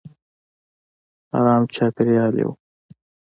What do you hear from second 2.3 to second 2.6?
یې و.